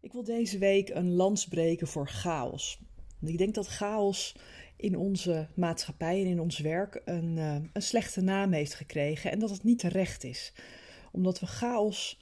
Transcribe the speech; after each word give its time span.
Ik 0.00 0.12
wil 0.12 0.24
deze 0.24 0.58
week 0.58 0.88
een 0.88 1.12
lans 1.12 1.48
breken 1.48 1.86
voor 1.86 2.08
chaos. 2.08 2.80
Ik 3.20 3.38
denk 3.38 3.54
dat 3.54 3.66
chaos 3.66 4.36
in 4.76 4.96
onze 4.96 5.48
maatschappij 5.54 6.20
en 6.20 6.26
in 6.26 6.40
ons 6.40 6.58
werk 6.58 7.02
een, 7.04 7.36
uh, 7.36 7.56
een 7.72 7.82
slechte 7.82 8.20
naam 8.20 8.52
heeft 8.52 8.74
gekregen 8.74 9.30
en 9.30 9.38
dat 9.38 9.50
het 9.50 9.64
niet 9.64 9.78
terecht 9.78 10.24
is. 10.24 10.52
Omdat 11.12 11.40
we 11.40 11.46
chaos 11.46 12.20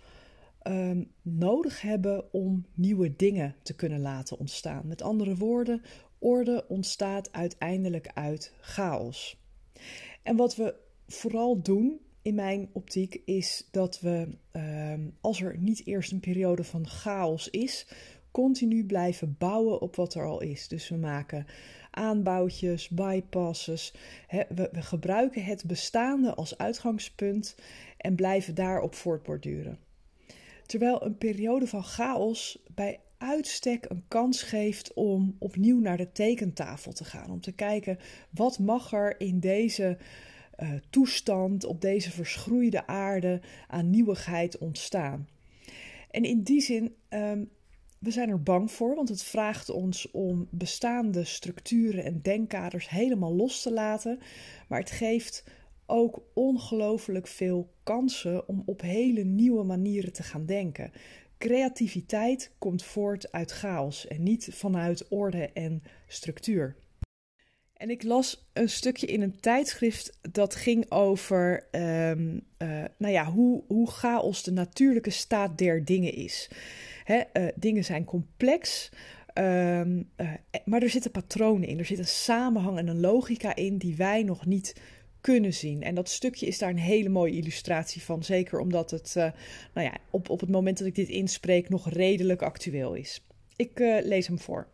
um, 0.62 1.12
nodig 1.22 1.80
hebben 1.80 2.32
om 2.32 2.66
nieuwe 2.74 3.16
dingen 3.16 3.54
te 3.62 3.74
kunnen 3.74 4.00
laten 4.00 4.38
ontstaan. 4.38 4.86
Met 4.86 5.02
andere 5.02 5.36
woorden, 5.36 5.82
orde 6.18 6.64
ontstaat 6.68 7.32
uiteindelijk 7.32 8.10
uit 8.14 8.52
chaos. 8.60 9.40
En 10.22 10.36
wat 10.36 10.56
we 10.56 10.74
vooral 11.06 11.62
doen 11.62 12.00
in 12.26 12.34
mijn 12.34 12.68
optiek 12.72 13.20
is 13.24 13.68
dat 13.70 14.00
we, 14.00 14.28
ehm, 14.50 15.00
als 15.20 15.40
er 15.40 15.58
niet 15.58 15.86
eerst 15.86 16.12
een 16.12 16.20
periode 16.20 16.64
van 16.64 16.88
chaos 16.88 17.50
is, 17.50 17.86
continu 18.30 18.84
blijven 18.84 19.34
bouwen 19.38 19.80
op 19.80 19.96
wat 19.96 20.14
er 20.14 20.24
al 20.24 20.40
is. 20.40 20.68
Dus 20.68 20.88
we 20.88 20.96
maken 20.96 21.46
aanbouwtjes, 21.90 22.88
bypasses. 22.88 23.94
we, 24.28 24.68
we 24.72 24.82
gebruiken 24.82 25.44
het 25.44 25.64
bestaande 25.66 26.34
als 26.34 26.58
uitgangspunt 26.58 27.54
en 27.96 28.14
blijven 28.14 28.54
daarop 28.54 28.94
voortborduren. 28.94 29.78
Terwijl 30.66 31.04
een 31.04 31.18
periode 31.18 31.66
van 31.66 31.84
chaos 31.84 32.62
bij 32.74 33.00
uitstek 33.18 33.84
een 33.88 34.04
kans 34.08 34.42
geeft 34.42 34.94
om 34.94 35.36
opnieuw 35.38 35.80
naar 35.80 35.96
de 35.96 36.12
tekentafel 36.12 36.92
te 36.92 37.04
gaan. 37.04 37.30
Om 37.30 37.40
te 37.40 37.52
kijken 37.52 37.98
wat 38.30 38.58
mag 38.58 38.92
er 38.92 39.20
in 39.20 39.40
deze 39.40 39.98
uh, 40.58 40.70
toestand, 40.90 41.64
op 41.64 41.80
deze 41.80 42.10
verschroeide 42.10 42.86
aarde 42.86 43.40
aan 43.68 43.90
nieuwigheid 43.90 44.58
ontstaan. 44.58 45.28
En 46.10 46.24
in 46.24 46.42
die 46.42 46.60
zin, 46.60 46.94
um, 47.08 47.50
we 47.98 48.10
zijn 48.10 48.28
er 48.28 48.42
bang 48.42 48.70
voor, 48.70 48.94
want 48.94 49.08
het 49.08 49.22
vraagt 49.22 49.70
ons 49.70 50.10
om 50.10 50.48
bestaande 50.50 51.24
structuren 51.24 52.04
en 52.04 52.22
denkkaders 52.22 52.88
helemaal 52.88 53.34
los 53.34 53.62
te 53.62 53.72
laten. 53.72 54.18
Maar 54.68 54.78
het 54.78 54.90
geeft 54.90 55.44
ook 55.86 56.22
ongelooflijk 56.34 57.26
veel 57.26 57.72
kansen 57.82 58.48
om 58.48 58.62
op 58.66 58.80
hele 58.80 59.24
nieuwe 59.24 59.62
manieren 59.62 60.12
te 60.12 60.22
gaan 60.22 60.46
denken. 60.46 60.92
Creativiteit 61.38 62.54
komt 62.58 62.84
voort 62.84 63.32
uit 63.32 63.50
chaos 63.50 64.06
en 64.06 64.22
niet 64.22 64.48
vanuit 64.52 65.08
orde 65.08 65.52
en 65.52 65.82
structuur. 66.06 66.76
En 67.76 67.90
ik 67.90 68.02
las 68.02 68.48
een 68.52 68.68
stukje 68.68 69.06
in 69.06 69.22
een 69.22 69.40
tijdschrift 69.40 70.18
dat 70.32 70.54
ging 70.54 70.90
over 70.90 71.66
um, 71.72 72.42
uh, 72.58 72.84
nou 72.96 73.12
ja, 73.12 73.24
hoe, 73.24 73.62
hoe 73.66 73.90
chaos 73.90 74.42
de 74.42 74.52
natuurlijke 74.52 75.10
staat 75.10 75.58
der 75.58 75.84
dingen 75.84 76.12
is. 76.12 76.50
Hè, 77.04 77.22
uh, 77.32 77.48
dingen 77.54 77.84
zijn 77.84 78.04
complex, 78.04 78.90
um, 79.34 80.10
uh, 80.16 80.32
maar 80.64 80.82
er 80.82 80.90
zitten 80.90 81.10
patronen 81.10 81.68
in. 81.68 81.78
Er 81.78 81.84
zit 81.84 81.98
een 81.98 82.06
samenhang 82.06 82.78
en 82.78 82.88
een 82.88 83.00
logica 83.00 83.54
in 83.54 83.76
die 83.76 83.96
wij 83.96 84.22
nog 84.22 84.46
niet 84.46 84.74
kunnen 85.20 85.54
zien. 85.54 85.82
En 85.82 85.94
dat 85.94 86.08
stukje 86.08 86.46
is 86.46 86.58
daar 86.58 86.70
een 86.70 86.78
hele 86.78 87.08
mooie 87.08 87.36
illustratie 87.36 88.02
van. 88.02 88.24
Zeker 88.24 88.58
omdat 88.58 88.90
het 88.90 89.14
nou 89.74 89.86
ja, 89.86 89.92
op, 90.10 90.28
op 90.28 90.40
het 90.40 90.50
moment 90.50 90.78
dat 90.78 90.86
ik 90.86 90.94
dit 90.94 91.08
inspreek 91.08 91.68
nog 91.68 91.90
redelijk 91.90 92.42
actueel 92.42 92.94
is. 92.94 93.24
Ik 93.56 93.78
lees 94.02 94.26
hem 94.26 94.38
voor. 94.38 94.68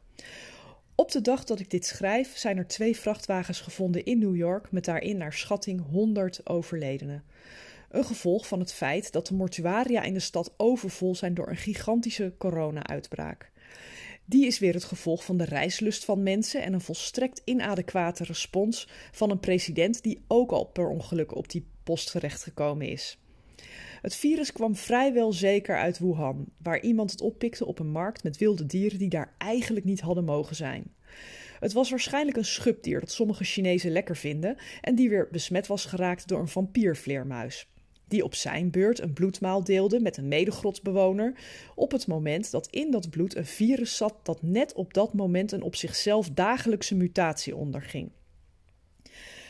Op 0.94 1.10
de 1.10 1.20
dag 1.20 1.44
dat 1.44 1.60
ik 1.60 1.70
dit 1.70 1.86
schrijf 1.86 2.36
zijn 2.36 2.56
er 2.56 2.66
twee 2.66 2.96
vrachtwagens 2.96 3.60
gevonden 3.60 4.04
in 4.04 4.18
New 4.18 4.36
York 4.36 4.72
met 4.72 4.84
daarin 4.84 5.16
naar 5.16 5.32
schatting 5.32 5.82
100 5.90 6.48
overledenen. 6.48 7.24
Een 7.90 8.04
gevolg 8.04 8.46
van 8.46 8.60
het 8.60 8.72
feit 8.72 9.12
dat 9.12 9.26
de 9.26 9.34
mortuaria 9.34 10.02
in 10.02 10.14
de 10.14 10.20
stad 10.20 10.54
overvol 10.56 11.14
zijn 11.14 11.34
door 11.34 11.48
een 11.48 11.56
gigantische 11.56 12.34
corona-uitbraak. 12.38 13.50
Die 14.24 14.46
is 14.46 14.58
weer 14.58 14.74
het 14.74 14.84
gevolg 14.84 15.24
van 15.24 15.36
de 15.36 15.44
reislust 15.44 16.04
van 16.04 16.22
mensen 16.22 16.62
en 16.62 16.72
een 16.72 16.80
volstrekt 16.80 17.42
inadequate 17.44 18.24
respons 18.24 18.88
van 19.12 19.30
een 19.30 19.40
president 19.40 20.02
die 20.02 20.22
ook 20.26 20.50
al 20.50 20.64
per 20.64 20.88
ongeluk 20.88 21.36
op 21.36 21.50
die 21.50 21.66
post 21.82 22.10
terechtgekomen 22.10 22.88
is. 22.88 23.18
Het 24.02 24.14
virus 24.14 24.52
kwam 24.52 24.76
vrijwel 24.76 25.32
zeker 25.32 25.76
uit 25.76 25.98
Wuhan, 25.98 26.46
waar 26.62 26.80
iemand 26.80 27.10
het 27.10 27.20
oppikte 27.20 27.66
op 27.66 27.78
een 27.78 27.90
markt 27.90 28.22
met 28.22 28.38
wilde 28.38 28.66
dieren 28.66 28.98
die 28.98 29.08
daar 29.08 29.34
eigenlijk 29.38 29.84
niet 29.84 30.00
hadden 30.00 30.24
mogen 30.24 30.56
zijn. 30.56 30.94
Het 31.60 31.72
was 31.72 31.90
waarschijnlijk 31.90 32.36
een 32.36 32.44
schubdier 32.44 33.00
dat 33.00 33.12
sommige 33.12 33.44
Chinezen 33.44 33.90
lekker 33.90 34.16
vinden 34.16 34.56
en 34.80 34.94
die 34.94 35.08
weer 35.08 35.28
besmet 35.30 35.66
was 35.66 35.84
geraakt 35.84 36.28
door 36.28 36.40
een 36.40 36.48
vampiervleermuis. 36.48 37.66
Die 38.08 38.24
op 38.24 38.34
zijn 38.34 38.70
beurt 38.70 39.00
een 39.00 39.12
bloedmaal 39.12 39.64
deelde 39.64 40.00
met 40.00 40.16
een 40.16 40.28
medegrotsbewoner 40.28 41.34
op 41.74 41.92
het 41.92 42.06
moment 42.06 42.50
dat 42.50 42.68
in 42.70 42.90
dat 42.90 43.10
bloed 43.10 43.36
een 43.36 43.46
virus 43.46 43.96
zat 43.96 44.14
dat 44.22 44.42
net 44.42 44.74
op 44.74 44.94
dat 44.94 45.14
moment 45.14 45.52
een 45.52 45.62
op 45.62 45.76
zichzelf 45.76 46.30
dagelijkse 46.30 46.94
mutatie 46.94 47.56
onderging. 47.56 48.10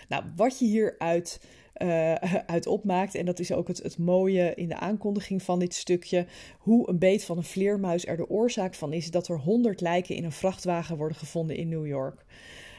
Nou, 0.09 0.25
wat 0.37 0.59
je 0.59 0.65
hieruit 0.65 1.41
uh, 1.77 2.15
uit 2.55 2.67
opmaakt. 2.67 3.15
En 3.15 3.27
dat 3.27 3.39
is 3.39 3.53
ook 3.53 3.69
het, 3.69 3.83
het 3.83 3.99
mooie 3.99 4.55
in 4.55 4.69
de 4.69 4.79
aankondiging 4.79 5.43
van 5.43 5.59
dit 5.59 5.75
stukje. 5.75 6.27
Hoe 6.59 6.89
een 6.89 6.99
beet 6.99 7.25
van 7.25 7.37
een 7.37 7.43
vleermuis 7.43 8.07
er 8.07 8.17
de 8.17 8.31
oorzaak 8.31 8.75
van 8.75 8.93
is 8.93 9.11
dat 9.11 9.29
er 9.29 9.39
honderd 9.39 9.81
lijken 9.81 10.17
in 10.17 10.25
een 10.25 10.33
vrachtwagen 10.33 10.97
worden 10.97 11.17
gevonden 11.17 11.57
in 11.57 11.69
New 11.69 11.87
York. 11.87 12.25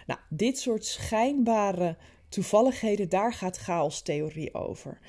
Nou, 0.08 0.20
dit 0.30 0.60
soort 0.60 0.86
schijnbare 0.86 1.98
toevalligheden, 2.30 3.10
daar 3.10 3.34
gaat 3.34 3.58
chaostheorie 3.58 4.54
over. 4.54 5.00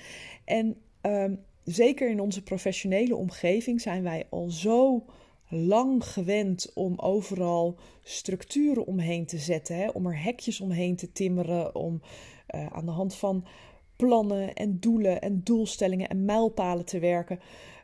En 0.44 0.76
um, 1.02 1.44
zeker 1.64 2.10
in 2.10 2.20
onze 2.20 2.42
professionele 2.42 3.16
omgeving 3.16 3.80
zijn 3.80 4.02
wij 4.02 4.26
al 4.30 4.50
zo 4.50 5.04
lang 5.48 6.04
gewend 6.04 6.70
om 6.74 6.98
overal 6.98 7.78
structuren 8.02 8.86
omheen 8.86 9.26
te 9.26 9.38
zetten, 9.38 9.76
hè? 9.76 9.88
om 9.88 10.06
er 10.06 10.22
hekjes 10.22 10.60
omheen 10.60 10.96
te 10.96 11.12
timmeren, 11.12 11.74
om 11.74 12.00
uh, 12.54 12.66
aan 12.66 12.84
de 12.84 12.90
hand 12.90 13.14
van 13.14 13.46
plannen 13.96 14.54
en 14.54 14.80
doelen 14.80 15.20
en 15.20 15.40
doelstellingen 15.42 16.08
en 16.08 16.24
mijlpalen 16.24 16.84
te 16.84 16.98
werken. 16.98 17.40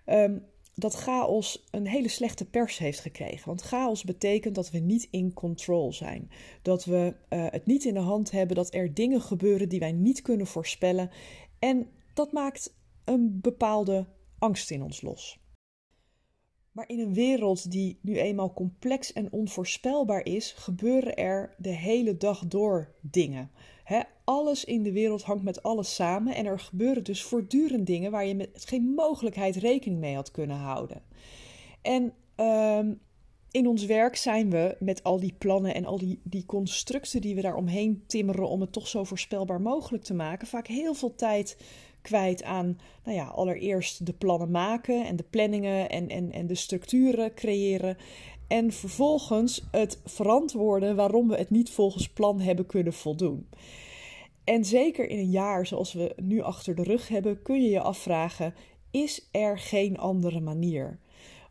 Um, 0.06 0.49
dat 0.75 0.94
chaos 0.94 1.66
een 1.70 1.87
hele 1.87 2.09
slechte 2.09 2.44
pers 2.44 2.78
heeft 2.78 3.00
gekregen. 3.00 3.47
Want 3.47 3.62
chaos 3.62 4.04
betekent 4.04 4.54
dat 4.54 4.70
we 4.70 4.78
niet 4.78 5.09
in 5.10 5.32
control 5.32 5.93
zijn. 5.93 6.31
Dat 6.62 6.84
we 6.84 7.15
uh, 7.28 7.47
het 7.50 7.66
niet 7.66 7.84
in 7.84 7.94
de 7.94 8.00
hand 8.00 8.31
hebben, 8.31 8.56
dat 8.56 8.75
er 8.75 8.94
dingen 8.94 9.20
gebeuren 9.20 9.69
die 9.69 9.78
wij 9.78 9.93
niet 9.93 10.22
kunnen 10.22 10.47
voorspellen. 10.47 11.10
En 11.59 11.87
dat 12.15 12.32
maakt 12.32 12.75
een 13.04 13.38
bepaalde 13.41 14.06
angst 14.38 14.70
in 14.70 14.82
ons 14.82 15.03
los. 15.03 15.40
Maar 16.72 16.88
in 16.88 16.98
een 16.98 17.14
wereld 17.14 17.70
die 17.70 17.98
nu 18.03 18.19
eenmaal 18.19 18.53
complex 18.53 19.12
en 19.12 19.32
onvoorspelbaar 19.32 20.25
is, 20.25 20.53
gebeuren 20.53 21.16
er 21.16 21.54
de 21.58 21.75
hele 21.75 22.16
dag 22.16 22.47
door 22.47 22.94
dingen 23.00 23.50
alles 24.31 24.64
in 24.64 24.82
de 24.82 24.92
wereld 24.92 25.22
hangt 25.22 25.42
met 25.42 25.62
alles 25.62 25.94
samen 25.94 26.34
en 26.34 26.47
er 26.47 26.60
gebeuren 26.60 27.04
dus 27.04 27.22
voortdurend 27.22 27.86
dingen 27.86 28.10
waar 28.10 28.26
je 28.26 28.34
met 28.34 28.50
geen 28.53 28.92
mogelijkheid 28.94 29.56
rekening 29.56 30.00
mee 30.00 30.14
had 30.14 30.31
kunnen 30.31 30.56
houden. 30.56 31.03
En 31.82 32.12
um, 32.36 33.00
in 33.50 33.66
ons 33.66 33.84
werk 33.84 34.16
zijn 34.16 34.50
we 34.50 34.77
met 34.78 35.03
al 35.03 35.21
die 35.21 35.34
plannen 35.38 35.75
en 35.75 35.84
al 35.84 35.99
die, 35.99 36.21
die 36.22 36.47
constructen 36.47 37.21
die 37.21 37.34
we 37.34 37.41
daar 37.41 37.56
omheen 37.56 38.03
timmeren 38.06 38.49
om 38.49 38.61
het 38.61 38.72
toch 38.72 38.88
zo 38.88 39.05
voorspelbaar 39.05 39.61
mogelijk 39.61 40.05
te 40.05 40.15
maken, 40.15 40.47
vaak 40.47 40.66
heel 40.66 40.94
veel 40.94 41.15
tijd 41.15 41.56
kwijt 42.03 42.43
aan, 42.43 42.78
nou 43.05 43.16
ja, 43.16 43.25
allereerst 43.25 44.06
de 44.06 44.12
plannen 44.12 44.50
maken 44.50 45.06
en 45.06 45.16
de 45.16 45.25
planningen 45.31 45.91
en, 45.91 46.09
en, 46.09 46.33
en 46.33 46.47
de 46.47 46.55
structuren 46.55 47.34
creëren. 47.34 47.97
En 48.49 48.72
vervolgens 48.72 49.69
het 49.71 50.00
verantwoorden 50.05 50.97
waarom 50.97 51.28
we 51.28 51.37
het 51.37 51.50
niet 51.50 51.71
volgens 51.71 52.09
plan 52.09 52.41
hebben 52.41 52.67
kunnen 52.67 52.93
voldoen. 52.93 53.49
En 54.44 54.65
zeker 54.65 55.09
in 55.09 55.19
een 55.19 55.31
jaar 55.31 55.67
zoals 55.67 55.93
we 55.93 56.15
nu 56.22 56.41
achter 56.41 56.75
de 56.75 56.82
rug 56.82 57.09
hebben, 57.09 57.43
kun 57.43 57.62
je 57.62 57.71
je 57.71 57.81
afvragen: 57.81 58.55
is 58.91 59.28
er 59.31 59.59
geen 59.59 59.99
andere 59.99 60.41
manier? 60.41 60.99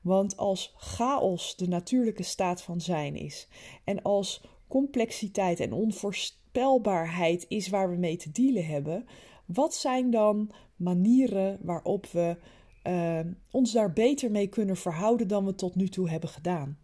Want 0.01 0.37
als 0.37 0.73
chaos 0.77 1.55
de 1.55 1.67
natuurlijke 1.67 2.23
staat 2.23 2.61
van 2.61 2.81
zijn 2.81 3.15
is 3.15 3.47
en 3.83 4.01
als 4.01 4.43
complexiteit 4.67 5.59
en 5.59 5.73
onvoorspelbaarheid 5.73 7.45
is 7.47 7.69
waar 7.69 7.89
we 7.89 7.95
mee 7.95 8.17
te 8.17 8.31
dealen 8.31 8.65
hebben, 8.65 9.05
wat 9.45 9.73
zijn 9.75 10.11
dan 10.11 10.51
manieren 10.75 11.59
waarop 11.61 12.05
we 12.05 12.37
uh, 12.83 13.19
ons 13.51 13.71
daar 13.71 13.93
beter 13.93 14.31
mee 14.31 14.47
kunnen 14.47 14.77
verhouden 14.77 15.27
dan 15.27 15.45
we 15.45 15.55
tot 15.55 15.75
nu 15.75 15.87
toe 15.87 16.09
hebben 16.09 16.29
gedaan? 16.29 16.79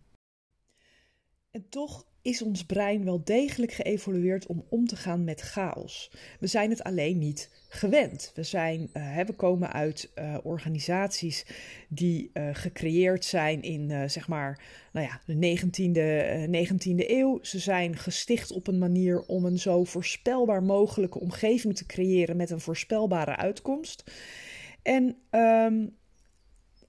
En 1.52 1.70
toch 1.70 2.06
is 2.26 2.42
ons 2.42 2.66
brein 2.66 3.04
wel 3.04 3.24
degelijk 3.24 3.72
geëvolueerd 3.72 4.46
om 4.46 4.66
om 4.70 4.88
te 4.88 4.96
gaan 4.96 5.24
met 5.24 5.42
chaos. 5.42 6.12
We 6.40 6.48
zijn 6.48 6.70
het 6.70 6.84
alleen 6.84 7.18
niet 7.18 7.50
gewend. 7.68 8.32
We, 8.36 8.44
zijn, 8.44 8.90
uh, 8.94 9.20
we 9.20 9.34
komen 9.34 9.74
uit 9.74 10.12
uh, 10.16 10.38
organisaties 10.44 11.46
die 11.90 12.32
uh, 12.34 12.50
gecreëerd 12.54 13.26
zijn 13.26 13.62
in 13.62 14.10
zeg 14.10 14.28
maar, 14.28 14.64
nou 14.92 15.06
ja, 15.06 15.22
de 15.26 15.58
19e, 15.58 16.70
19e 16.74 17.10
eeuw. 17.10 17.40
Ze 17.42 17.60
zijn 17.60 17.98
gesticht 17.98 18.52
op 18.52 18.68
een 18.68 18.80
manier 18.80 19.22
om 19.26 19.46
een 19.46 19.60
zo 19.60 19.84
voorspelbaar 19.84 20.64
mogelijke 20.64 21.20
omgeving 21.20 21.76
te 21.76 21.86
creëren 21.86 22.38
met 22.38 22.50
een 22.50 22.60
voorspelbare 22.60 23.36
uitkomst. 23.36 24.04
En 24.82 25.18
um, 25.32 25.96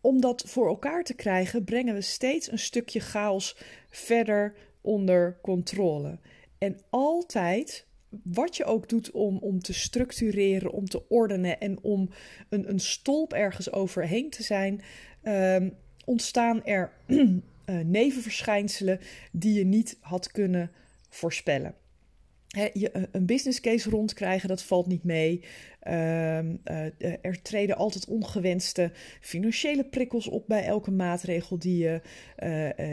om 0.06 0.20
dat 0.20 0.44
voor 0.46 0.66
elkaar 0.66 1.04
te 1.04 1.14
krijgen, 1.14 1.64
brengen 1.64 1.94
we 1.94 2.00
steeds 2.00 2.50
een 2.50 2.58
stukje 2.58 3.00
chaos 3.00 3.56
verder 3.88 4.54
onder 4.86 5.38
controle. 5.42 6.18
En 6.58 6.78
altijd, 6.90 7.86
wat 8.22 8.56
je 8.56 8.64
ook 8.64 8.88
doet 8.88 9.10
om, 9.10 9.38
om 9.38 9.60
te 9.60 9.72
structureren, 9.72 10.72
om 10.72 10.88
te 10.88 11.08
ordenen 11.08 11.60
en 11.60 11.82
om 11.82 12.10
een, 12.48 12.68
een 12.68 12.80
stolp 12.80 13.32
ergens 13.32 13.72
overheen 13.72 14.30
te 14.30 14.42
zijn, 14.42 14.82
ehm, 15.22 15.70
ontstaan 16.04 16.64
er 16.64 16.92
uh, 17.06 17.28
nevenverschijnselen 17.84 19.00
die 19.32 19.54
je 19.54 19.64
niet 19.64 19.96
had 20.00 20.30
kunnen 20.30 20.70
voorspellen. 21.08 21.74
Je, 22.72 22.90
eh, 22.90 23.02
een 23.10 23.26
business 23.26 23.60
case 23.60 23.90
rondkrijgen, 23.90 24.48
dat 24.48 24.62
valt 24.62 24.86
niet 24.86 25.04
mee. 25.04 25.44
Ehm, 25.80 26.56
eh, 26.64 27.14
er 27.22 27.42
treden 27.42 27.76
altijd 27.76 28.08
ongewenste 28.08 28.92
financiële 29.20 29.84
prikkels 29.84 30.28
op 30.28 30.44
bij 30.46 30.64
elke 30.64 30.90
maatregel 30.90 31.58
die 31.58 31.78
je, 31.78 32.00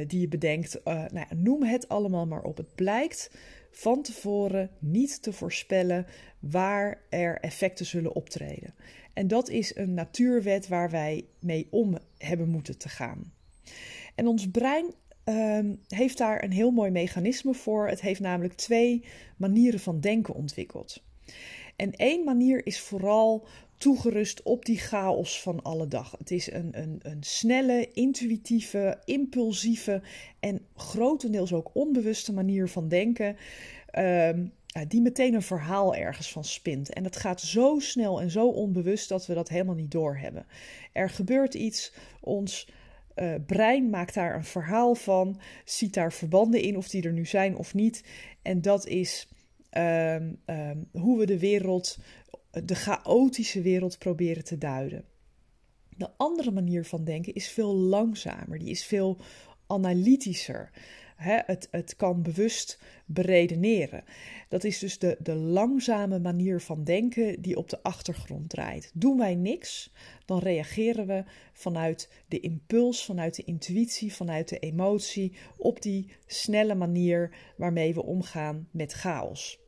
die 0.07 0.19
je 0.19 0.27
bedenkt. 0.27 0.81
nou 0.83 1.25
noem 1.35 1.63
het 1.63 1.89
allemaal 1.89 2.27
maar 2.27 2.43
op. 2.43 2.57
Het 2.57 2.75
blijkt 2.75 3.31
van 3.71 4.01
tevoren 4.01 4.69
niet 4.79 5.21
te 5.21 5.33
voorspellen 5.33 6.05
waar 6.39 7.01
er 7.09 7.39
effecten 7.39 7.85
zullen 7.85 8.15
optreden. 8.15 8.73
En 9.13 9.27
dat 9.27 9.49
is 9.49 9.75
een 9.75 9.93
natuurwet 9.93 10.67
waar 10.67 10.89
wij 10.89 11.25
mee 11.39 11.67
om 11.69 11.97
hebben 12.17 12.49
moeten 12.49 12.77
te 12.77 12.89
gaan. 12.89 13.33
En 14.15 14.27
ons 14.27 14.51
brein 14.51 14.93
um, 15.25 15.79
heeft 15.87 16.17
daar 16.17 16.43
een 16.43 16.51
heel 16.51 16.71
mooi 16.71 16.91
mechanisme 16.91 17.53
voor. 17.53 17.87
Het 17.87 18.01
heeft 18.01 18.19
namelijk 18.19 18.53
twee 18.53 19.05
manieren 19.37 19.79
van 19.79 19.99
denken 19.99 20.33
ontwikkeld. 20.33 21.03
En 21.75 21.91
één 21.91 22.23
manier 22.23 22.65
is 22.65 22.79
vooral 22.79 23.47
toegerust 23.77 24.43
op 24.43 24.65
die 24.65 24.77
chaos 24.77 25.41
van 25.41 25.61
alle 25.61 25.87
dag. 25.87 26.15
Het 26.17 26.31
is 26.31 26.51
een, 26.51 26.69
een, 26.71 26.99
een 27.01 27.23
snelle, 27.23 27.89
intuïtieve, 27.93 28.99
impulsieve 29.05 30.01
en 30.39 30.65
grotendeels 30.75 31.53
ook 31.53 31.69
onbewuste 31.73 32.33
manier 32.33 32.67
van 32.67 32.87
denken. 32.87 33.35
Um, 33.99 34.53
die 34.87 35.01
meteen 35.01 35.33
een 35.33 35.41
verhaal 35.41 35.95
ergens 35.95 36.31
van 36.31 36.43
spint. 36.43 36.93
En 36.93 37.03
dat 37.03 37.15
gaat 37.15 37.41
zo 37.41 37.79
snel 37.79 38.21
en 38.21 38.31
zo 38.31 38.47
onbewust 38.47 39.09
dat 39.09 39.25
we 39.25 39.33
dat 39.33 39.49
helemaal 39.49 39.75
niet 39.75 39.91
doorhebben. 39.91 40.45
Er 40.91 41.09
gebeurt 41.09 41.53
iets, 41.53 41.93
ons 42.21 42.67
uh, 43.15 43.35
brein 43.45 43.89
maakt 43.89 44.13
daar 44.13 44.35
een 44.35 44.43
verhaal 44.43 44.95
van, 44.95 45.39
ziet 45.65 45.93
daar 45.93 46.13
verbanden 46.13 46.61
in, 46.61 46.77
of 46.77 46.89
die 46.89 47.03
er 47.03 47.13
nu 47.13 47.25
zijn 47.25 47.55
of 47.55 47.73
niet. 47.73 48.03
En 48.41 48.61
dat 48.61 48.87
is 48.87 49.27
um, 49.77 50.39
um, 50.45 50.87
hoe 50.91 51.19
we 51.19 51.25
de 51.25 51.39
wereld, 51.39 51.97
de 52.51 52.75
chaotische 52.75 53.61
wereld, 53.61 53.97
proberen 53.97 54.43
te 54.43 54.57
duiden. 54.57 55.05
De 55.97 56.09
andere 56.17 56.51
manier 56.51 56.85
van 56.85 57.03
denken 57.03 57.33
is 57.33 57.47
veel 57.47 57.75
langzamer, 57.75 58.59
die 58.59 58.69
is 58.69 58.85
veel 58.85 59.17
analytischer. 59.73 60.69
het, 61.15 61.67
het 61.71 61.95
kan 61.95 62.21
bewust 62.21 62.79
beredeneren. 63.05 64.03
Dat 64.49 64.63
is 64.63 64.79
dus 64.79 64.99
de, 64.99 65.17
de 65.19 65.35
langzame 65.35 66.19
manier 66.19 66.61
van 66.61 66.83
denken 66.83 67.41
die 67.41 67.57
op 67.57 67.69
de 67.69 67.83
achtergrond 67.83 68.49
draait. 68.49 68.91
Doen 68.93 69.17
wij 69.17 69.35
niks, 69.35 69.91
dan 70.25 70.39
reageren 70.39 71.07
we 71.07 71.23
vanuit 71.53 72.09
de 72.27 72.39
impuls, 72.39 73.05
vanuit 73.05 73.35
de 73.35 73.43
intuïtie, 73.43 74.13
vanuit 74.13 74.49
de 74.49 74.59
emotie 74.59 75.35
op 75.57 75.81
die 75.81 76.11
snelle 76.25 76.75
manier 76.75 77.35
waarmee 77.57 77.93
we 77.93 78.03
omgaan 78.03 78.67
met 78.71 78.93
chaos. 78.93 79.62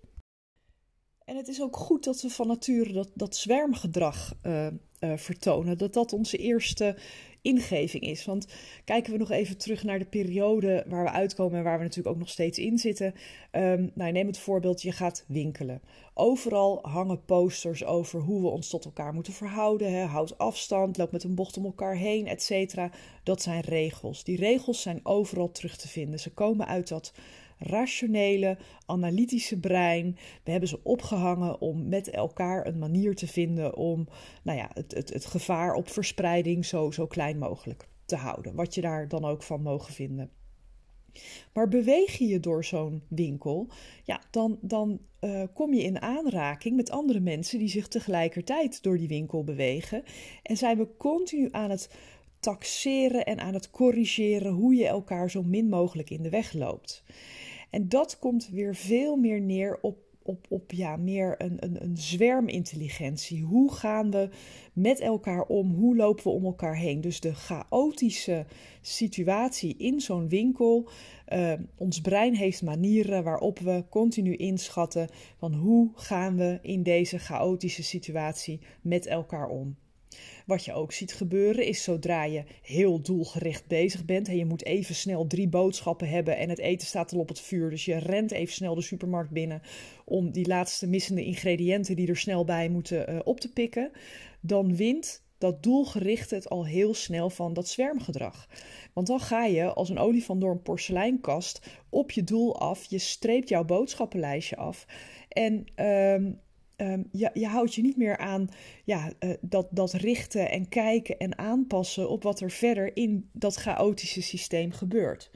En 1.26 1.36
het 1.36 1.48
is 1.48 1.62
ook 1.62 1.78
goed 1.78 2.04
dat 2.04 2.22
we 2.22 2.30
van 2.30 2.48
nature 2.48 2.94
dat, 2.94 3.10
dat 3.14 3.36
zwermgedrag 3.36 4.34
uh, 4.44 4.68
uh, 5.00 5.18
vertonen. 5.18 5.78
Dat 5.78 5.94
dat 5.94 6.14
onze 6.14 6.38
eerste 6.38 6.96
ingeving 7.42 8.04
is. 8.04 8.26
Want 8.26 8.48
kijken 8.84 9.12
we 9.12 9.18
nog 9.18 9.32
even 9.32 9.58
terug 9.58 9.84
naar 9.84 10.00
de 10.00 10.06
periode 10.06 10.86
waar 10.88 11.04
we 11.04 11.12
uitkomen 11.12 11.58
en 11.58 11.64
waar 11.64 11.78
we 11.78 11.84
natuurlijk 11.84 12.16
ook 12.16 12.22
nog 12.22 12.30
steeds 12.30 12.60
in 12.60 12.78
zitten. 12.78 13.14
Um, 13.52 13.92
nou, 13.94 14.12
neem 14.12 14.28
het 14.28 14.38
voorbeeld, 14.38 14.82
je 14.82 14.92
gaat 14.92 15.26
winkelen. 15.28 15.82
Overal 16.14 16.80
hangen 16.82 17.26
posters 17.26 17.86
over 17.86 18.20
hoe 18.20 18.42
we 18.42 18.48
ons 18.48 18.70
tot 18.70 18.86
elkaar 18.86 19.14
moeten 19.14 19.34
verhouden. 19.34 19.94
Hè. 19.94 20.04
Houd 20.04 20.38
afstand, 20.38 20.98
loop 20.98 21.12
met 21.12 21.24
een 21.24 21.36
bocht 21.36 21.58
om 21.58 21.66
elkaar 21.66 21.96
heen, 21.96 22.28
etc. 22.28 22.76
Dat 23.24 23.42
zijn 23.42 23.62
regels. 23.62 24.24
Die 24.24 24.38
regels 24.38 24.82
zijn 24.82 25.00
overal 25.04 25.52
terug 25.52 25.78
te 25.78 25.88
vinden. 25.88 26.20
Ze 26.20 26.34
komen 26.34 26.68
uit 26.68 26.88
dat 26.88 27.14
rationele, 27.58 28.58
analytische 28.86 29.60
brein. 29.60 30.18
We 30.44 30.52
hebben 30.52 30.70
ze 30.70 30.84
opgehangen 30.84 31.62
om 31.62 31.88
met 31.88 32.10
elkaar 32.10 32.68
een 32.68 32.80
manier 32.80 33.16
te 33.16 33.28
vinden 33.28 33.76
om 33.76 34.08
nou 34.44 34.58
ja, 34.58 34.70
het, 34.74 34.94
het, 34.94 35.14
het 35.14 35.26
gevaar 35.26 35.74
op 35.74 35.90
verspreiding 35.90 36.66
zo, 36.66 36.92
zo 36.92 37.08
klein 37.08 37.38
mogelijk 37.38 37.88
te 38.06 38.16
houden. 38.16 38.56
Wat 38.56 38.76
je 38.76 38.82
daar 38.82 39.08
dan 39.08 39.26
ook 39.26 39.44
van 39.44 39.62
mogen 39.62 39.94
vinden. 39.94 40.32
Maar 41.54 41.68
beweeg 41.68 42.18
je 42.18 42.28
je 42.28 42.40
door 42.40 42.66
zo'n 42.66 43.04
winkel, 43.08 43.68
ja, 44.04 44.22
dan, 44.32 44.58
dan 44.62 45.00
uh, 45.22 45.44
kom 45.54 45.74
je 45.74 45.84
in 45.84 46.02
aanraking 46.02 46.76
met 46.76 46.92
andere 46.92 47.20
mensen 47.20 47.60
die 47.60 47.68
zich 47.68 47.88
tegelijkertijd 47.88 48.84
door 48.84 48.98
die 48.98 49.08
winkel 49.08 49.44
bewegen. 49.44 50.04
En 50.44 50.58
zijn 50.58 50.78
we 50.78 50.88
continu 50.98 51.48
aan 51.52 51.70
het 51.70 51.90
taxeren 52.40 53.26
en 53.26 53.40
aan 53.40 53.54
het 53.54 53.70
corrigeren 53.70 54.52
hoe 54.52 54.76
je 54.76 54.88
elkaar 54.88 55.30
zo 55.30 55.44
min 55.44 55.70
mogelijk 55.70 56.10
in 56.10 56.22
de 56.22 56.30
weg 56.30 56.54
loopt. 56.54 57.04
En 57.70 57.90
dat 57.90 58.20
komt 58.20 58.50
weer 58.50 58.76
veel 58.76 59.16
meer 59.16 59.42
neer 59.42 59.78
op, 59.82 59.98
op, 60.22 60.46
op 60.50 60.72
ja, 60.72 60.96
meer 60.96 61.36
een, 61.38 61.58
een, 61.60 61.84
een 61.84 61.98
zwermintelligentie. 61.98 63.44
Hoe 63.44 63.74
gaan 63.74 64.12
we 64.12 64.30
met 64.74 65.00
elkaar 65.00 65.44
om? 65.44 65.74
Hoe 65.74 65.96
lopen 65.96 66.24
we 66.24 66.30
om 66.30 66.46
elkaar 66.46 66.78
heen? 66.78 67.02
Dus 67.02 67.20
de 67.20 67.34
chaotische 67.34 68.46
situatie 68.82 69.76
in 69.78 70.00
zo'n 70.00 70.30
winkel. 70.30 70.90
Uh, 71.34 71.54
ons 71.78 72.02
brein 72.02 72.36
heeft 72.36 72.62
manieren 72.62 73.24
waarop 73.24 73.60
we 73.60 73.84
continu 73.90 74.36
inschatten 74.36 75.10
van 75.38 75.54
hoe 75.54 75.92
gaan 75.96 76.36
we 76.36 76.60
in 76.62 76.84
deze 76.84 77.20
chaotische 77.20 77.84
situatie 77.84 78.60
met 78.82 79.06
elkaar 79.06 79.48
om. 79.48 79.76
Wat 80.46 80.66
je 80.66 80.74
ook 80.74 80.92
ziet 80.92 81.14
gebeuren 81.14 81.66
is 81.66 81.84
zodra 81.84 82.24
je 82.24 82.44
heel 82.62 83.02
doelgericht 83.02 83.68
bezig 83.68 84.06
bent 84.06 84.28
en 84.28 84.38
je 84.38 84.46
moet 84.46 84.66
even 84.66 84.96
snel 84.96 85.28
drie 85.28 85.48
boodschappen 85.48 86.10
hebben 86.10 86.38
en 86.38 86.50
het 86.50 86.60
eten 86.60 86.88
staat 86.88 87.14
al 87.14 87.20
op 87.20 87.28
het 87.28 87.40
vuur, 87.40 87.70
dus 87.70 87.86
je 87.86 87.98
rent 87.98 88.32
even 88.32 88.54
snel 88.54 88.76
de 88.76 88.82
supermarkt 88.82 89.32
binnen 89.32 89.62
om 90.06 90.32
die 90.32 90.48
laatste 90.48 90.88
missende 90.88 91.24
ingrediënten 91.24 91.96
die 91.96 92.08
er 92.08 92.18
snel 92.18 92.46
bij 92.46 92.70
moeten 92.70 93.14
uh, 93.14 93.20
op 93.24 93.40
te 93.40 93.52
pikken, 93.52 93.92
dan 94.42 94.76
wint 94.76 95.24
dat 95.38 95.64
doelgericht 95.64 96.32
het 96.32 96.50
al 96.50 96.66
heel 96.66 96.94
snel 96.94 97.30
van 97.30 97.54
dat 97.54 97.68
zwermgedrag. 97.68 98.48
Want 98.94 99.08
dan 99.08 99.20
ga 99.20 99.46
je 99.46 99.74
als 99.74 99.90
een 99.90 99.98
olifant 99.98 100.42
door 100.42 100.52
een 100.52 100.62
porseleinkast 100.62 101.62
op 101.90 102.12
je 102.12 102.24
doel 102.24 102.60
af. 102.60 102.86
Je 102.86 103.00
streept 103.00 103.50
jouw 103.50 103.64
boodschappenlijstje 103.66 104.56
af. 104.56 104.86
En 105.30 105.66
um, 105.86 106.40
um, 106.78 107.10
je, 107.12 107.30
je 107.34 107.48
houdt 107.48 107.74
je 107.74 107.82
niet 107.82 107.98
meer 107.98 108.18
aan 108.18 108.50
ja, 108.84 109.12
uh, 109.20 109.34
dat, 109.42 109.68
dat 109.72 109.94
richten 109.94 110.50
en 110.50 110.70
kijken 110.70 111.18
en 111.18 111.38
aanpassen 111.38 112.10
op 112.10 112.24
wat 112.24 112.40
er 112.40 112.52
verder 112.52 112.96
in 112.96 113.30
dat 113.34 113.56
chaotische 113.56 114.22
systeem 114.22 114.72
gebeurt. 114.72 115.32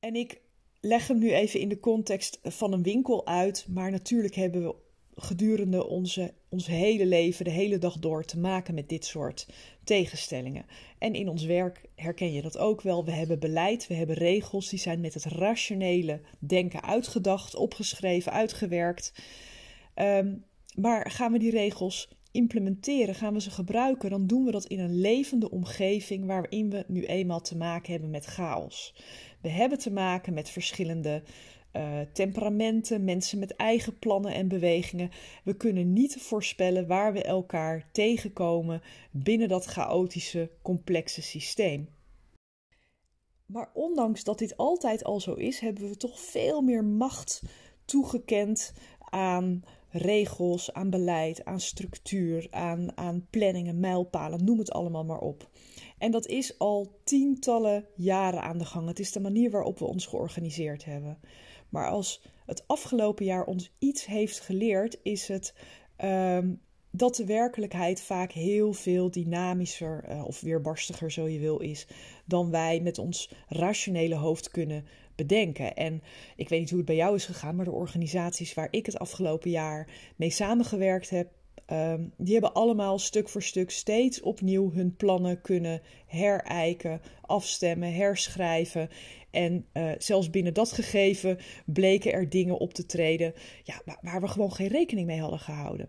En 0.00 0.14
ik 0.14 0.40
leg 0.80 1.08
hem 1.08 1.18
nu 1.18 1.32
even 1.32 1.60
in 1.60 1.68
de 1.68 1.80
context 1.80 2.38
van 2.42 2.72
een 2.72 2.82
winkel 2.82 3.26
uit, 3.26 3.66
maar 3.68 3.90
natuurlijk 3.90 4.34
hebben 4.34 4.62
we 4.62 4.74
gedurende 5.16 5.86
onze, 5.86 6.34
ons 6.48 6.66
hele 6.66 7.06
leven, 7.06 7.44
de 7.44 7.50
hele 7.50 7.78
dag 7.78 7.98
door, 7.98 8.24
te 8.24 8.38
maken 8.38 8.74
met 8.74 8.88
dit 8.88 9.04
soort 9.04 9.48
tegenstellingen. 9.84 10.66
En 10.98 11.14
in 11.14 11.28
ons 11.28 11.44
werk 11.44 11.80
herken 11.94 12.32
je 12.32 12.42
dat 12.42 12.58
ook 12.58 12.80
wel. 12.80 13.04
We 13.04 13.12
hebben 13.12 13.38
beleid, 13.38 13.86
we 13.86 13.94
hebben 13.94 14.16
regels, 14.16 14.68
die 14.68 14.78
zijn 14.78 15.00
met 15.00 15.14
het 15.14 15.24
rationele 15.24 16.20
denken 16.38 16.82
uitgedacht, 16.82 17.54
opgeschreven, 17.54 18.32
uitgewerkt. 18.32 19.12
Um, 19.94 20.44
maar 20.74 21.10
gaan 21.10 21.32
we 21.32 21.38
die 21.38 21.50
regels 21.50 22.08
implementeren, 22.32 23.14
gaan 23.14 23.32
we 23.32 23.40
ze 23.40 23.50
gebruiken, 23.50 24.10
dan 24.10 24.26
doen 24.26 24.44
we 24.44 24.50
dat 24.50 24.64
in 24.64 24.78
een 24.78 25.00
levende 25.00 25.50
omgeving 25.50 26.26
waarin 26.26 26.70
we 26.70 26.84
nu 26.88 27.04
eenmaal 27.04 27.40
te 27.40 27.56
maken 27.56 27.92
hebben 27.92 28.10
met 28.10 28.24
chaos. 28.24 28.94
We 29.40 29.48
hebben 29.48 29.78
te 29.78 29.90
maken 29.90 30.34
met 30.34 30.50
verschillende 30.50 31.22
uh, 31.76 32.00
temperamenten, 32.12 33.04
mensen 33.04 33.38
met 33.38 33.56
eigen 33.56 33.98
plannen 33.98 34.34
en 34.34 34.48
bewegingen. 34.48 35.10
We 35.44 35.56
kunnen 35.56 35.92
niet 35.92 36.16
voorspellen 36.16 36.86
waar 36.86 37.12
we 37.12 37.22
elkaar 37.22 37.88
tegenkomen 37.92 38.82
binnen 39.10 39.48
dat 39.48 39.64
chaotische, 39.64 40.50
complexe 40.62 41.22
systeem. 41.22 41.88
Maar 43.46 43.70
ondanks 43.74 44.24
dat 44.24 44.38
dit 44.38 44.56
altijd 44.56 45.04
al 45.04 45.20
zo 45.20 45.34
is, 45.34 45.60
hebben 45.60 45.88
we 45.88 45.96
toch 45.96 46.20
veel 46.20 46.60
meer 46.60 46.84
macht 46.84 47.42
toegekend 47.84 48.72
aan 48.98 49.62
regels, 49.94 50.72
aan 50.72 50.90
beleid, 50.90 51.44
aan 51.44 51.60
structuur, 51.60 52.46
aan, 52.50 52.96
aan 52.96 53.26
planningen, 53.30 53.80
mijlpalen, 53.80 54.44
noem 54.44 54.58
het 54.58 54.72
allemaal 54.72 55.04
maar 55.04 55.20
op. 55.20 55.48
En 55.98 56.10
dat 56.10 56.26
is 56.26 56.58
al 56.58 57.00
tientallen 57.04 57.86
jaren 57.96 58.42
aan 58.42 58.58
de 58.58 58.64
gang. 58.64 58.88
Het 58.88 58.98
is 58.98 59.12
de 59.12 59.20
manier 59.20 59.50
waarop 59.50 59.78
we 59.78 59.84
ons 59.84 60.06
georganiseerd 60.06 60.84
hebben. 60.84 61.18
Maar 61.68 61.88
als 61.88 62.22
het 62.46 62.64
afgelopen 62.66 63.24
jaar 63.24 63.44
ons 63.44 63.72
iets 63.78 64.06
heeft 64.06 64.40
geleerd, 64.40 64.98
is 65.02 65.28
het 65.28 65.54
um, 66.04 66.60
dat 66.90 67.16
de 67.16 67.26
werkelijkheid 67.26 68.00
vaak 68.00 68.32
heel 68.32 68.72
veel 68.72 69.10
dynamischer 69.10 70.04
uh, 70.08 70.24
of 70.24 70.40
weerbarstiger, 70.40 71.12
zo 71.12 71.28
je 71.28 71.38
wil, 71.38 71.58
is 71.58 71.86
dan 72.24 72.50
wij 72.50 72.80
met 72.80 72.98
ons 72.98 73.30
rationele 73.48 74.14
hoofd 74.14 74.48
kunnen 74.48 74.84
bedenken. 75.16 75.76
En 75.76 76.02
ik 76.36 76.48
weet 76.48 76.60
niet 76.60 76.68
hoe 76.68 76.78
het 76.78 76.86
bij 76.86 76.96
jou 76.96 77.14
is 77.14 77.26
gegaan, 77.26 77.56
maar 77.56 77.64
de 77.64 77.70
organisaties 77.70 78.54
waar 78.54 78.68
ik 78.70 78.86
het 78.86 78.98
afgelopen 78.98 79.50
jaar 79.50 79.88
mee 80.16 80.30
samengewerkt 80.30 81.10
heb, 81.10 81.28
um, 81.70 82.12
die 82.16 82.32
hebben 82.32 82.52
allemaal 82.52 82.98
stuk 82.98 83.28
voor 83.28 83.42
stuk 83.42 83.70
steeds 83.70 84.20
opnieuw 84.20 84.72
hun 84.72 84.96
plannen 84.96 85.40
kunnen 85.40 85.80
herijken, 86.06 87.00
afstemmen, 87.20 87.94
herschrijven. 87.94 88.88
En 89.30 89.66
uh, 89.72 89.92
zelfs 89.98 90.30
binnen 90.30 90.54
dat 90.54 90.72
gegeven 90.72 91.38
bleken 91.66 92.12
er 92.12 92.28
dingen 92.28 92.58
op 92.58 92.74
te 92.74 92.86
treden 92.86 93.34
ja, 93.62 93.98
waar 94.00 94.20
we 94.20 94.28
gewoon 94.28 94.52
geen 94.52 94.68
rekening 94.68 95.06
mee 95.06 95.20
hadden 95.20 95.38
gehouden. 95.38 95.88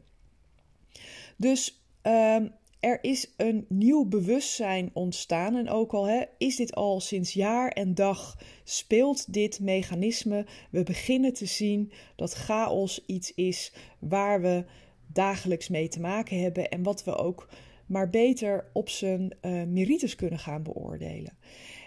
Dus 1.38 1.82
um, 2.01 2.51
er 2.86 3.00
is 3.01 3.34
een 3.38 3.65
nieuw 3.70 4.06
bewustzijn 4.06 4.89
ontstaan. 4.94 5.56
En 5.56 5.70
ook 5.70 5.94
al 5.94 6.08
hè, 6.08 6.24
is 6.38 6.56
dit 6.56 6.75
al 6.75 7.00
sinds 7.00 7.34
jaar 7.34 7.70
en 7.70 7.96
dag 7.96 8.38
speelt 8.63 9.34
dit 9.34 9.60
mechanisme. 9.60 10.46
We 10.70 10.84
beginnen 10.84 11.34
te 11.34 11.46
zien 11.46 11.92
dat 12.15 12.34
chaos 12.34 13.06
iets 13.06 13.34
is 13.34 13.74
waar 14.00 14.42
we 14.42 14.65
dagelijks 15.08 15.68
mee 15.68 15.88
te 15.88 16.00
maken 16.00 16.42
hebben. 16.42 16.70
En 16.70 16.84
wat 16.84 17.04
we 17.04 17.15
ook 17.15 17.50
maar 17.86 18.10
beter 18.10 18.70
op 18.74 18.89
zijn 18.89 19.38
uh, 19.42 19.63
merites 19.63 20.15
kunnen 20.15 20.39
gaan 20.39 20.63
beoordelen. 20.63 21.38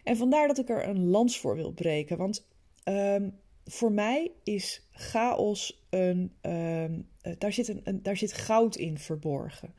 En 0.04 0.16
vandaar 0.16 0.46
dat 0.46 0.58
ik 0.58 0.68
er 0.68 0.88
een 0.88 1.06
lans 1.06 1.38
voor 1.38 1.56
wil 1.56 1.72
breken. 1.72 2.16
Want 2.16 2.48
um, 2.84 3.38
voor 3.64 3.92
mij 3.92 4.30
is 4.44 4.88
chaos 4.90 5.86
een. 5.90 6.32
Um, 6.42 7.08
daar, 7.38 7.52
zit 7.52 7.68
een, 7.68 8.02
daar 8.02 8.16
zit 8.16 8.32
goud 8.32 8.76
in 8.76 8.98
verborgen. 8.98 9.74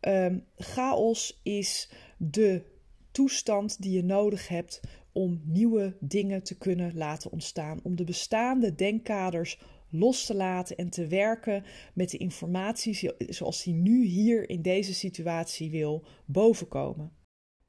Um, 0.00 0.44
chaos 0.56 1.40
is 1.42 1.90
de 2.16 2.62
toestand 3.10 3.82
die 3.82 3.92
je 3.92 4.04
nodig 4.04 4.48
hebt 4.48 4.80
om 5.12 5.40
nieuwe 5.44 5.96
dingen 6.00 6.42
te 6.42 6.58
kunnen 6.58 6.96
laten 6.96 7.32
ontstaan. 7.32 7.80
Om 7.82 7.96
de 7.96 8.04
bestaande 8.04 8.74
denkkaders 8.74 9.60
los 9.90 10.26
te 10.26 10.34
laten 10.34 10.76
en 10.76 10.90
te 10.90 11.06
werken 11.06 11.64
met 11.94 12.10
de 12.10 12.18
informatie 12.18 13.12
zoals 13.18 13.62
die 13.62 13.74
nu 13.74 14.04
hier 14.04 14.48
in 14.48 14.62
deze 14.62 14.94
situatie 14.94 15.70
wil 15.70 16.04
bovenkomen. 16.26 17.12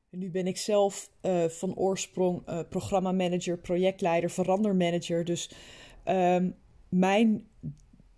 En 0.10 0.20
nu 0.20 0.30
ben 0.30 0.48
ik 0.48 0.58
zelf 0.58 1.12
uh, 1.22 1.46
van 1.46 1.76
oorsprong 1.76 2.50
uh, 2.50 2.60
programmamanager, 2.70 3.58
projectleider, 3.58 4.30
verandermanager. 4.30 5.26
Dus 5.26 5.52
um, 6.06 6.56
mijn 6.90 7.48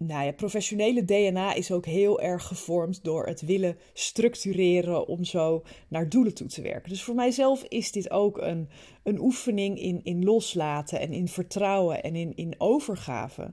nou 0.07 0.25
ja, 0.25 0.31
professionele 0.31 1.05
DNA 1.05 1.53
is 1.53 1.71
ook 1.71 1.85
heel 1.85 2.21
erg 2.21 2.43
gevormd 2.43 3.03
door 3.03 3.25
het 3.25 3.41
willen 3.41 3.77
structureren 3.93 5.07
om 5.07 5.23
zo 5.23 5.63
naar 5.87 6.09
doelen 6.09 6.33
toe 6.33 6.47
te 6.47 6.61
werken. 6.61 6.89
Dus 6.89 7.03
voor 7.03 7.15
mijzelf 7.15 7.63
is 7.63 7.91
dit 7.91 8.11
ook 8.11 8.37
een, 8.37 8.69
een 9.03 9.19
oefening 9.19 9.79
in, 9.79 9.99
in 10.03 10.23
loslaten 10.23 10.99
en 10.99 11.13
in 11.13 11.27
vertrouwen 11.27 12.03
en 12.03 12.15
in, 12.15 12.35
in 12.35 12.55
overgave. 12.57 13.51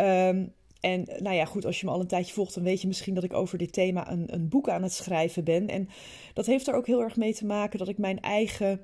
Um, 0.00 0.52
en 0.80 1.08
nou 1.18 1.36
ja, 1.36 1.44
goed, 1.44 1.64
als 1.64 1.80
je 1.80 1.86
me 1.86 1.92
al 1.92 2.00
een 2.00 2.06
tijdje 2.06 2.34
volgt, 2.34 2.54
dan 2.54 2.64
weet 2.64 2.80
je 2.80 2.86
misschien 2.86 3.14
dat 3.14 3.24
ik 3.24 3.32
over 3.32 3.58
dit 3.58 3.72
thema 3.72 4.10
een, 4.10 4.34
een 4.34 4.48
boek 4.48 4.68
aan 4.68 4.82
het 4.82 4.92
schrijven 4.92 5.44
ben. 5.44 5.68
En 5.68 5.88
dat 6.34 6.46
heeft 6.46 6.66
er 6.66 6.74
ook 6.74 6.86
heel 6.86 7.02
erg 7.02 7.16
mee 7.16 7.34
te 7.34 7.46
maken 7.46 7.78
dat 7.78 7.88
ik 7.88 7.98
mijn 7.98 8.20
eigen, 8.20 8.80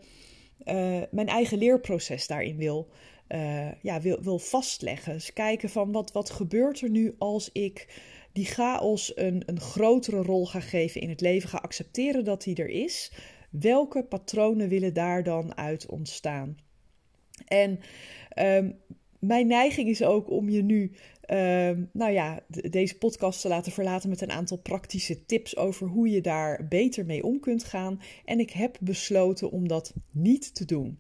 uh, 0.65 1.01
mijn 1.11 1.29
eigen 1.29 1.59
leerproces 1.59 2.27
daarin 2.27 2.57
wil 2.57 2.89
uh, 3.29 3.83
ja, 3.83 4.01
wil, 4.01 4.23
wil 4.23 4.39
vastleggen. 4.39 5.13
Dus 5.13 5.33
kijken 5.33 5.69
van 5.69 5.93
wat, 5.93 6.13
wat 6.13 6.31
gebeurt 6.31 6.81
er 6.81 6.91
nu 6.91 7.15
als 7.19 7.53
ik 7.53 8.03
die 8.33 8.45
chaos 8.45 9.17
een, 9.17 9.43
een 9.47 9.61
grotere 9.61 10.23
rol 10.23 10.47
ga 10.47 10.61
geven 10.61 11.01
in 11.01 11.09
het 11.09 11.21
leven, 11.21 11.49
ga 11.49 11.59
accepteren 11.59 12.25
dat 12.25 12.43
die 12.43 12.57
er 12.57 12.69
is. 12.69 13.13
Welke 13.51 14.05
patronen 14.05 14.69
willen 14.69 14.95
daar 14.95 15.23
dan 15.23 15.57
uit 15.57 15.87
ontstaan? 15.87 16.57
En 17.47 17.81
um, 18.39 18.79
mijn 19.19 19.47
neiging 19.47 19.89
is 19.89 20.03
ook 20.03 20.31
om 20.31 20.49
je 20.49 20.63
nu, 20.63 20.93
um, 21.31 21.91
nou 21.93 22.13
ja, 22.13 22.41
deze 22.49 22.99
podcast 22.99 23.41
te 23.41 23.49
laten 23.49 23.73
verlaten 23.73 24.09
met 24.09 24.21
een 24.21 24.31
aantal 24.31 24.59
praktische 24.59 25.27
tips 25.27 25.57
over 25.57 25.87
hoe 25.87 26.09
je 26.09 26.21
daar 26.21 26.69
beter 26.69 27.07
mee 27.07 27.25
om 27.25 27.41
kunt 27.41 27.65
gaan. 27.65 28.01
En 28.25 28.41
ik 28.41 28.51
heb 28.51 28.77
besloten 28.81 29.51
om 29.51 29.69
dat 29.69 29.95
niet 30.11 30.55
te 30.55 30.65
doen. 30.65 30.99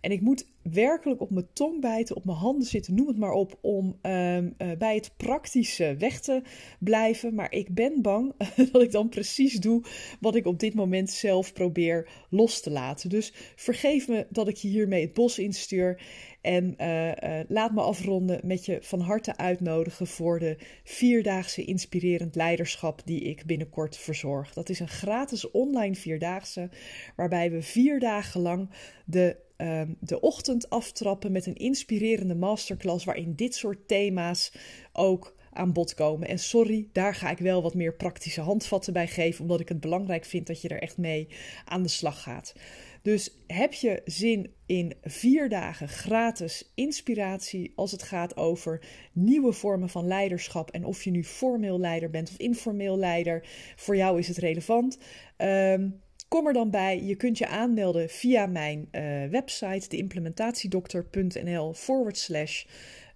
En 0.00 0.10
ik 0.10 0.20
moet 0.20 0.46
werkelijk 0.72 1.20
op 1.20 1.30
mijn 1.30 1.48
tong 1.52 1.80
bijten, 1.80 2.16
op 2.16 2.24
mijn 2.24 2.36
handen 2.36 2.66
zitten, 2.66 2.94
noem 2.94 3.06
het 3.06 3.18
maar 3.18 3.32
op, 3.32 3.58
om 3.60 3.98
um, 4.02 4.54
uh, 4.58 4.72
bij 4.78 4.94
het 4.94 5.10
praktische 5.16 5.96
weg 5.98 6.20
te 6.20 6.42
blijven. 6.78 7.34
Maar 7.34 7.52
ik 7.52 7.74
ben 7.74 8.02
bang 8.02 8.32
dat 8.72 8.82
ik 8.82 8.92
dan 8.92 9.08
precies 9.08 9.54
doe 9.60 9.84
wat 10.20 10.34
ik 10.34 10.46
op 10.46 10.58
dit 10.58 10.74
moment 10.74 11.10
zelf 11.10 11.52
probeer 11.52 12.08
los 12.30 12.60
te 12.60 12.70
laten. 12.70 13.08
Dus 13.08 13.32
vergeef 13.56 14.08
me 14.08 14.26
dat 14.30 14.48
ik 14.48 14.56
je 14.56 14.68
hiermee 14.68 15.02
het 15.02 15.14
bos 15.14 15.38
instuur. 15.38 16.00
En 16.40 16.74
uh, 16.78 17.06
uh, 17.06 17.40
laat 17.48 17.74
me 17.74 17.80
afronden 17.80 18.40
met 18.44 18.64
je 18.64 18.78
van 18.80 19.00
harte 19.00 19.36
uitnodigen 19.36 20.06
voor 20.06 20.38
de 20.38 20.56
vierdaagse 20.84 21.64
inspirerend 21.64 22.34
leiderschap 22.34 23.02
die 23.04 23.20
ik 23.20 23.44
binnenkort 23.46 23.96
verzorg. 23.96 24.52
Dat 24.52 24.68
is 24.68 24.80
een 24.80 24.88
gratis 24.88 25.50
online 25.50 25.94
vierdaagse 25.94 26.70
waarbij 27.16 27.50
we 27.50 27.62
vier 27.62 28.00
dagen 28.00 28.40
lang 28.40 28.70
de 29.04 29.36
um, 29.58 29.96
de 30.00 30.20
ochtend 30.20 30.70
aftrappen 30.70 31.32
met 31.32 31.46
een 31.46 31.54
inspirerende 31.56 32.34
masterclass 32.34 33.04
waarin 33.04 33.34
dit 33.34 33.54
soort 33.54 33.88
thema's 33.88 34.52
ook 34.92 35.36
aan 35.52 35.72
bod 35.72 35.94
komen. 35.94 36.28
En 36.28 36.38
sorry, 36.38 36.88
daar 36.92 37.14
ga 37.14 37.30
ik 37.30 37.38
wel 37.38 37.62
wat 37.62 37.74
meer 37.74 37.94
praktische 37.94 38.40
handvatten 38.40 38.92
bij 38.92 39.06
geven, 39.06 39.40
omdat 39.42 39.60
ik 39.60 39.68
het 39.68 39.80
belangrijk 39.80 40.24
vind 40.24 40.46
dat 40.46 40.60
je 40.60 40.68
er 40.68 40.82
echt 40.82 40.96
mee 40.96 41.28
aan 41.64 41.82
de 41.82 41.88
slag 41.88 42.22
gaat. 42.22 42.54
Dus 43.02 43.36
heb 43.46 43.72
je 43.72 44.02
zin 44.04 44.54
in 44.66 44.94
vier 45.02 45.48
dagen 45.48 45.88
gratis 45.88 46.72
inspiratie 46.74 47.72
als 47.76 47.92
het 47.92 48.02
gaat 48.02 48.36
over 48.36 48.86
nieuwe 49.12 49.52
vormen 49.52 49.88
van 49.88 50.06
leiderschap 50.06 50.70
en 50.70 50.84
of 50.84 51.02
je 51.02 51.10
nu 51.10 51.24
formeel 51.24 51.80
leider 51.80 52.10
bent 52.10 52.30
of 52.30 52.38
informeel 52.38 52.98
leider, 52.98 53.46
voor 53.76 53.96
jou 53.96 54.18
is 54.18 54.28
het 54.28 54.36
relevant. 54.36 54.98
Um, 55.36 56.00
Kom 56.28 56.46
er 56.46 56.52
dan 56.52 56.70
bij. 56.70 57.02
Je 57.02 57.16
kunt 57.16 57.38
je 57.38 57.46
aanmelden 57.46 58.08
via 58.08 58.46
mijn 58.46 58.88
uh, 58.92 59.24
website, 59.30 59.88
deimplementatiedokter.nl 59.88 61.74
forward 61.74 62.18
slash 62.18 62.64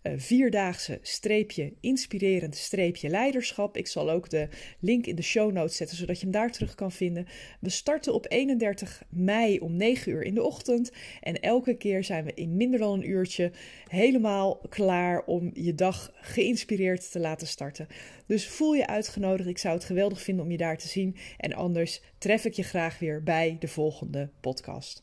uh, 0.02 0.12
vierdaagse 0.16 0.98
streepje 1.02 1.72
inspirerend 1.80 2.56
streepje 2.56 3.08
leiderschap. 3.08 3.76
Ik 3.76 3.86
zal 3.86 4.10
ook 4.10 4.30
de 4.30 4.48
link 4.80 5.06
in 5.06 5.16
de 5.16 5.22
show 5.22 5.52
notes 5.52 5.76
zetten, 5.76 5.96
zodat 5.96 6.16
je 6.16 6.22
hem 6.22 6.32
daar 6.32 6.52
terug 6.52 6.74
kan 6.74 6.92
vinden. 6.92 7.26
We 7.60 7.70
starten 7.70 8.14
op 8.14 8.26
31 8.28 9.02
mei 9.08 9.58
om 9.58 9.76
9 9.76 10.12
uur 10.12 10.22
in 10.22 10.34
de 10.34 10.42
ochtend. 10.42 10.92
En 11.20 11.40
elke 11.40 11.74
keer 11.74 12.04
zijn 12.04 12.24
we 12.24 12.34
in 12.34 12.56
minder 12.56 12.78
dan 12.78 12.92
een 12.92 13.10
uurtje 13.10 13.50
helemaal 13.86 14.60
klaar 14.68 15.24
om 15.24 15.50
je 15.54 15.74
dag 15.74 16.10
geïnspireerd 16.14 17.10
te 17.10 17.18
laten 17.18 17.46
starten. 17.46 17.86
Dus 18.26 18.48
voel 18.48 18.74
je 18.74 18.86
uitgenodigd. 18.86 19.48
Ik 19.48 19.58
zou 19.58 19.74
het 19.74 19.84
geweldig 19.84 20.22
vinden 20.22 20.44
om 20.44 20.50
je 20.50 20.56
daar 20.56 20.78
te 20.78 20.88
zien. 20.88 21.16
En 21.38 21.52
anders 21.52 22.00
tref 22.18 22.44
ik 22.44 22.52
je 22.52 22.62
graag 22.62 22.98
weer 22.98 23.22
bij 23.22 23.56
de 23.58 23.68
volgende 23.68 24.30
podcast. 24.40 25.02